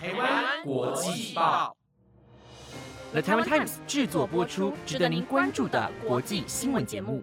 [0.00, 1.76] 台湾国际报
[3.10, 7.20] ，The Taiwan Times 制作播出，值得您关注的国际新闻节目。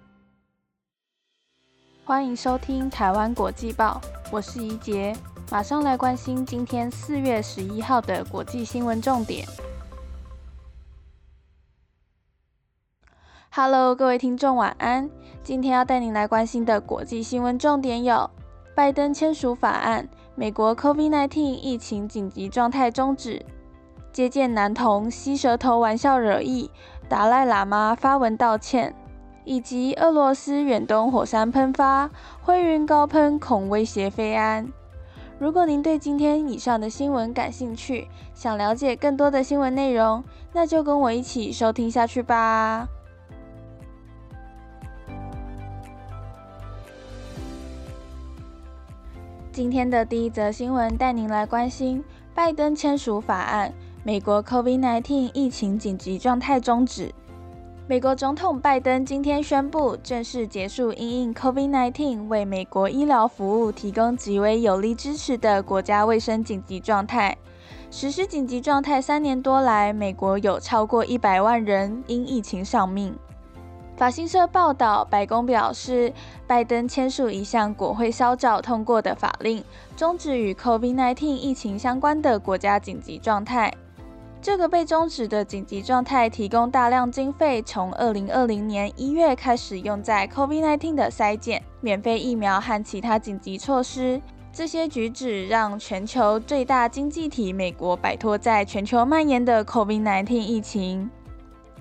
[2.03, 5.15] 欢迎收听台湾国际报，我是怡杰，
[5.49, 9.47] 马上来关心今天四月十一号的国际新闻重点。
[13.51, 15.10] Hello，各位听众，晚安。
[15.42, 18.30] 今天要带您来关心的国际新闻重点有：
[18.76, 23.40] 拜登签署法案，美国 COVID-19 疫情紧急状态终止；
[24.12, 26.70] 接见男童吸舌头玩笑惹意，
[27.08, 28.92] 达赖喇嘛发文道歉；
[29.45, 32.09] 以及俄罗斯远东火山喷发，
[32.42, 34.68] 灰云高喷恐威胁飞安。
[35.40, 42.90] 如果您对今天以上的新闻感兴趣，想了解更多的新闻内容，那就跟我一起收听下去吧。
[49.55, 53.72] 今天的第一则新闻带您来关心拜登签署法案，
[54.04, 57.09] 美国 COVID-19 疫情紧急状态终止。
[57.88, 67.38] 美国总统拜登今天宣布正式结束因应 COVID-19 为美国医疗服务提供极为有力支持的国家卫生紧急状态。
[67.89, 73.16] 实施紧急状态三年多来，美国有超过一百万人因疫情丧命。
[73.98, 76.12] 法新社报道，白宫表示，
[76.46, 79.64] 拜登签署一项国会稍早通过的法令，
[79.96, 83.73] 终止与 COVID-19 疫情相关的国家紧急状态。
[84.42, 94.22] 这个被终止的紧急状态提供大量经费，从2020年1月开始用在 COVID-19 的筛检、免费疫苗和其他紧急措施。
[94.52, 101.10] 这些举止让全球最大经济体美国摆脱在全球蔓延的 COVID-19 疫情。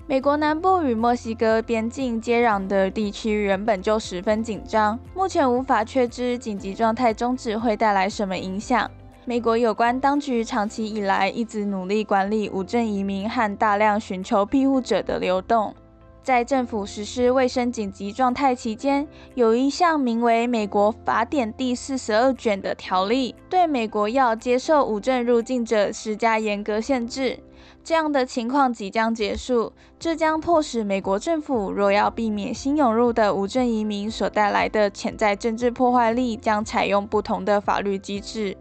[0.07, 8.89] 美国南部与墨西哥边境接壤的地区原本就十分紧张，目前无法确知紧急状态终止会带来什么影响。
[9.25, 15.73] 美国有关当局长期以来一直努力管理无证移民和大量寻求庇护者的流动。
[16.21, 27.39] 在政府实施卫生紧急状态期间，有一项名为《美国法典》第四十二卷的条例，对美国要接受无证入境者施加严格限制。
[27.83, 38.57] 这样的情况即将结束，这将迫使美国政府若要避免新涌入的无证移民所带来的潜在政治破坏力，将采用不同的法律机制。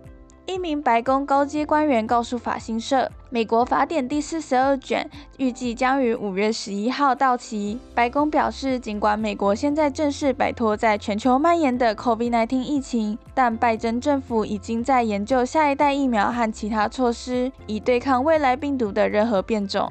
[0.47, 7.81] 一名白宫高阶官员告诉法新社，美国法典第四十二卷预计将于五月十一号到期。
[7.95, 19.91] 白宫表示，尽管美国现在正式摆脱在全球蔓延的 COVID-19 疫情，但拜登政府已经在研究下一代疫苗和其他措施，以对抗未来病毒的任何变种。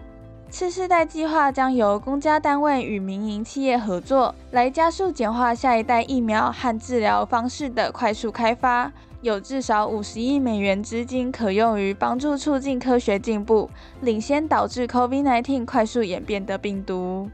[0.51, 8.91] 次世代计划将由公家单位与民营企业合作，来加速简化下一代疫苗和治疗方式的快速开发。
[9.23, 13.69] 有至少五十亿美元资金可用于帮助促进科学进步，
[14.01, 17.29] 领先导致 COVID-19 快速演变的病毒。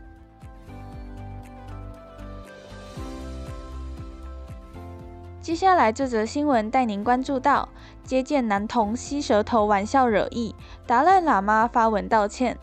[5.42, 7.68] 接下来这则新闻带您关注到：
[8.04, 10.54] 接见男童吸舌头玩笑惹意，
[10.86, 12.56] 达赖喇嘛发文道歉。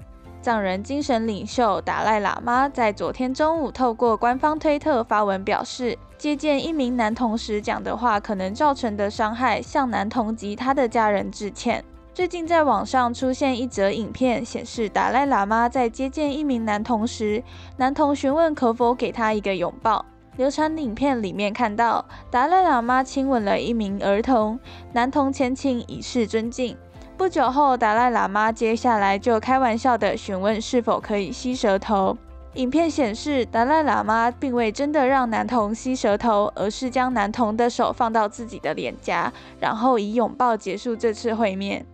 [0.46, 5.98] 藏人精神领袖达赖喇嘛在昨天中午透过官方推特发文表示。
[6.16, 11.84] 接见一名男童时讲的话可能造成的伤害，向男童及他的家人致歉。
[12.14, 17.42] 最近在网上出现一则影片，显示达赖喇嘛在接见一名男童时，
[17.76, 20.06] 男童询问可否给他一个拥抱。
[20.36, 24.60] 流传影片里面看到达赖喇嘛亲吻了一名儿童，
[24.92, 26.76] 男童前请以示尊敬。
[27.16, 32.16] 不久后，达赖喇嘛接下来就开玩笑的询问是否可以吸舌头。
[32.54, 41.86] 影片显示，达赖喇嘛并未真的让男童吸舌头，而是将男童的手放到自己的脸颊，然后以拥抱结束这次会面。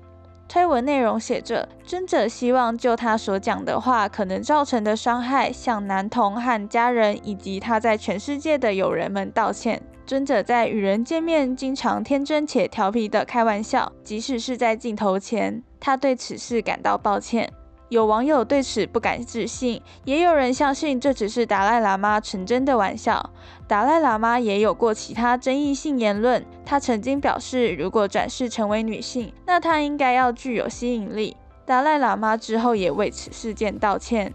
[0.49, 9.81] 推文内容写着：“尊者希望就他所讲的话可能造成的伤害，向男童和家人以及他在全世界的友人们道歉。
[10.07, 17.51] 尊者在与人见面经常天真且调皮的开玩笑，即使是在镜头前，他对此事感到抱歉。”
[17.89, 23.31] 有网友对此不敢置信，也有人相信这只是达赖喇嘛纯真的玩笑。
[23.69, 31.37] 达赖喇嘛也有过其他争议性言论，他曾经表示，如果转世成为女性，那他应该要具有吸引力。
[31.67, 34.33] 达赖喇嘛之后也为此事件道歉。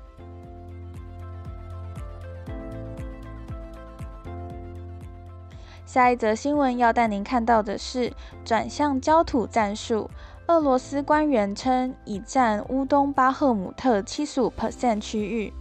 [5.88, 8.12] 下一则新闻要带您看到的是
[8.44, 10.10] 转向焦土战术。
[10.48, 15.54] 俄罗斯官员称，已占乌东巴赫姆特七十五 percent 区域。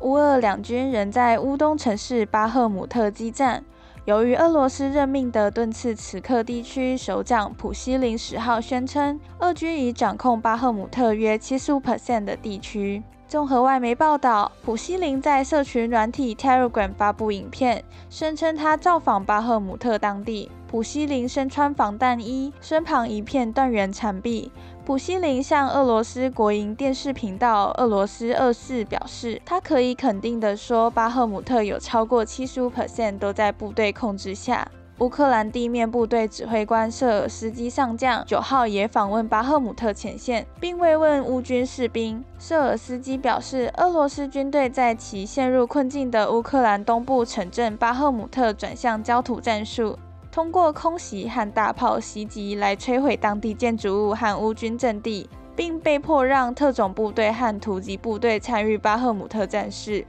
[0.00, 3.64] 乌俄两军仍在乌东城市巴赫姆特激战。
[4.04, 13.02] 由于俄罗斯任命的顿茨茨克地区首长普希林十号宣称，俄军已掌控巴赫姆特约七十五 percent 的地区。
[13.28, 20.48] 综合外媒报道，普希林在社群软体 Telegram 发布影片，声称他造访巴赫姆特当地。
[20.68, 24.52] 普希林身穿防弹衣，身旁一片断垣残壁。
[24.84, 34.68] 普希林向俄罗斯国营电视频道俄罗斯二四表示，他可以肯定地说，巴赫姆特有超过七十五 percent 都在部队控制下。
[34.98, 42.24] 乌克兰地面部队指挥官舍尔斯基上将九号也访问巴赫姆特前线，并慰问乌军士兵。
[42.38, 49.98] 舍尔斯基表示，俄罗斯军队在其陷入困境的乌克兰东部城镇巴赫姆特转向焦土战术，
[50.32, 60.06] 通过空袭和大炮袭击来摧毁当地建筑物和乌军阵地，并被迫让特种部队和突击部队参与巴赫姆特战事。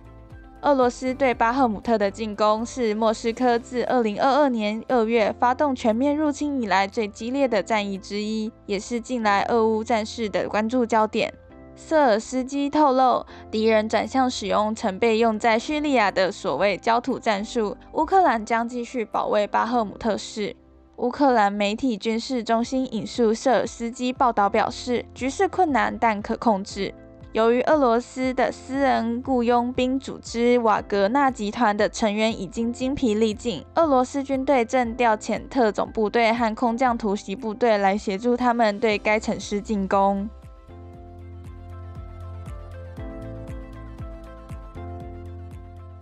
[0.67, 11.33] 俄罗斯对巴赫姆特的进攻是莫斯科自2022年2月发动全面入侵以来最激烈的战役之一，也是近来俄乌战事的关注焦点。
[11.73, 20.53] 瑟尔斯基透露，敌人转向使用曾被用在叙利亚的所谓焦土战术，乌克兰将继续保卫巴赫姆特市。
[20.97, 26.93] 乌克兰媒体军事中心引述瑟尔斯基报道表示，局势困难但可控制。
[27.33, 40.27] 由于俄罗斯的私人雇佣兵组织瓦格纳集团的成员已经精疲力尽，俄罗斯军队正调遣特种部队和空降突袭部队来协助他们对该城市进攻。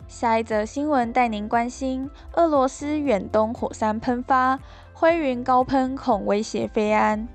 [0.08, 4.58] 下一则新闻带您关心：俄罗斯远东火山喷发，
[4.94, 7.28] 灰云高喷恐威胁菲安。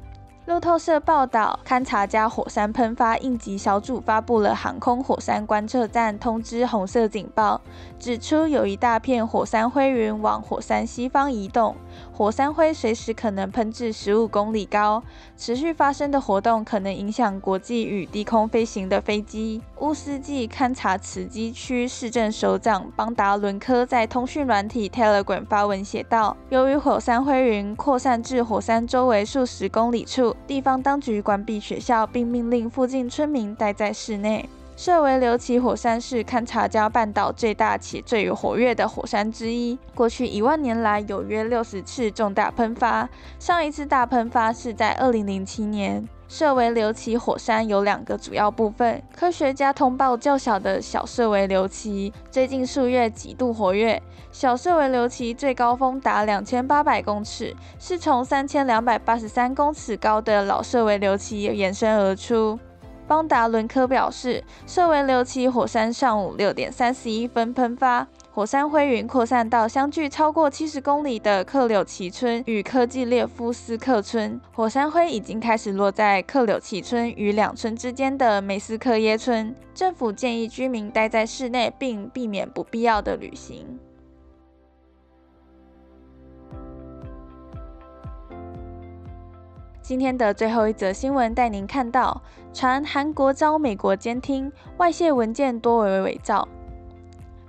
[0.51, 7.61] 路透社报道，勘察加火山喷发应急小组发布了航空火山观测站通知红色警报，
[8.01, 11.77] 指出有一大片火山灰云往火山西方移动，
[12.13, 15.01] 火山灰随时可能喷至十五公里高。
[15.37, 19.63] 持续发生的活动可能影响国际与低空飞行的飞机。
[19.81, 34.47] 乌斯季勘察此机区市政首长邦达伦科在通讯软体 Telegram 发文写道：“由于火山灰云扩散至火山周围数十公里处。”地方当局关闭学校，并命令附近村民待在室内。
[34.77, 39.79] 设为刘奇火山是勘察加半岛最大且最活跃的火山之一。
[39.95, 43.09] 过去一万年来，有约六十次重大喷发。
[43.39, 46.07] 上一次大喷发是在二零零七年。
[46.31, 49.03] 设为流奇火山有两个主要部分。
[49.13, 54.01] 科学家通报较小的小设为流奇，最近数月极度活跃。
[54.31, 62.57] 小设为流奇最高峰达两千八百公尺，是从三千两百八十三公尺高的老设为流奇延伸而出。
[63.09, 68.07] 邦达伦科表示，设为流奇火山上午六点三十一分喷发。
[68.33, 74.41] 火山灰云扩散到相距超过七十公里的克柳奇村与科季列夫斯克村。
[74.53, 79.53] 火山灰已经开始落在克柳奇村与两村之间的梅斯科耶村。
[79.75, 83.67] 政府建议居民待在室内，并避免不必要的旅行。
[89.83, 92.23] 今天的最后一则新闻带您看到：
[92.53, 96.47] 传韩国遭美国监听，外泄文件多为伪造。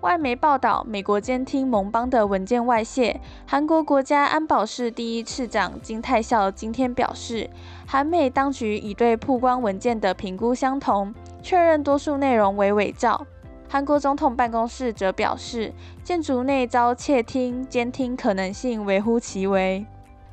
[0.02, 3.22] 外媒报道，美国监听盟邦的文件外泄。
[3.46, 7.48] 韩国国家安保室第一次长金泰孝今天表示，
[7.86, 13.28] 韩美当局已对曝光文件的评估相同，确认多数内容为伪造。
[13.70, 15.72] 韩国总统办公室则表示，
[16.04, 19.86] 建筑内遭窃听监听可能性微乎其微。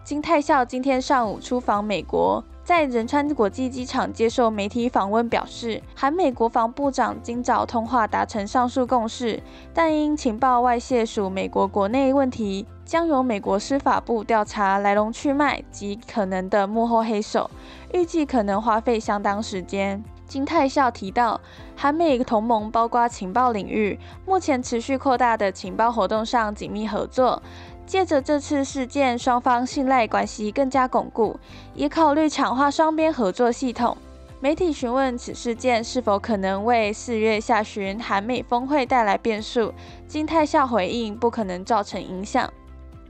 [0.03, 2.43] 金泰孝今天上午出访美国。
[2.69, 17.51] 在仁川国际机场接受媒体访问，表示韩美国防部长今早通话达成上述共识，但因情报外泄属美国国内问题，将由美国司法部调查来龙去脉及可能的幕后黑手，
[17.95, 20.05] 预计可能花费相当时间。
[20.27, 21.41] 金泰孝提到，
[21.75, 27.43] 韩美同盟包括情报领域，目前持续扩大的情报活动上紧密合作。
[27.89, 31.41] 借着这次事件，双方信赖关系更加巩固，
[31.75, 33.97] 也考虑强化双边合作系统。
[34.41, 39.73] 媒体询问此事件是否可能为四月下旬韩美峰会带来变数，
[40.07, 42.53] 金泰孝回应不可能造成影响。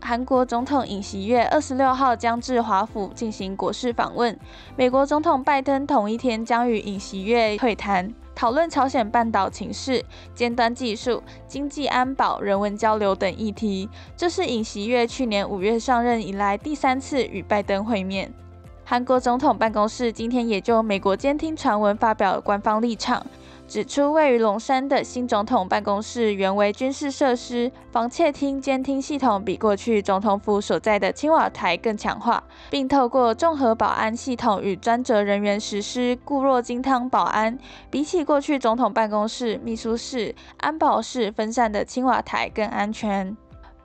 [0.01, 4.39] 韩国总统尹锡悦二十六号将至华府进行国事访问，
[4.77, 8.13] 美国总统拜登同一天将与尹锡悦会谈。
[8.35, 13.89] 讨论朝鲜半岛情势、尖端技术、经济安保、人文交流等议题。
[14.17, 18.33] 这是尹锡悦去年五月上任以来第三次与拜登会面。
[18.85, 23.27] 韩国总统办公室今天也就美国监听传闻发表官方立场。
[23.69, 37.59] 指出位于龙山的新总统办公室原为军事设施，防窃听监听系统比过去总统府所在的青瓦台更强化，并透过综合保安系统与专责人员实施固若金汤保安，
[37.91, 43.37] 比起过去总统办公室、秘书室、安保室分散的青瓦台更安全。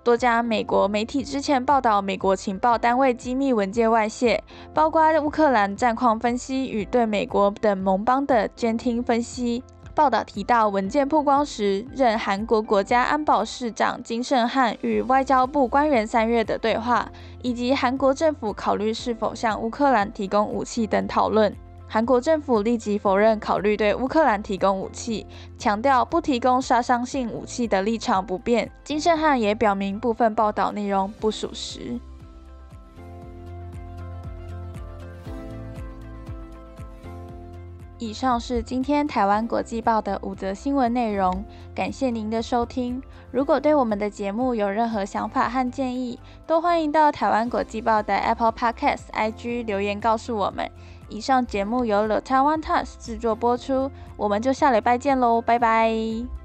[0.01, 4.41] 多家美国媒体之前报道，美国情报单位机密文件外泄，
[4.73, 9.63] 包括乌克兰战况分析与对美国等盟邦的监听分析。
[9.95, 17.11] 报道提到，文件曝光时，任韩国国家安保室长金圣汉与外交部官员三月的对话，
[17.43, 21.55] 以及韩国政府考虑是否向乌克兰提供武器等讨论。
[21.87, 25.27] 韩国政府立即否认考虑对乌克兰提供武器，
[25.59, 28.71] 强调不提供杀伤性武器的立场不变。
[28.83, 31.99] 金圣汉也表明部分报道内容不属实。
[38.03, 43.01] 以上是今天台湾国际报的五则新闻内容，感谢您的收听。
[43.31, 50.69] 如果对我们的节目有任何想法和建议，都欢迎到台湾国际报的 Apple Podcast IG 留言告诉我们。
[51.07, 56.42] 以上节目由 The Taiwan Times 制作播出，我们就下礼拜见喽，拜拜。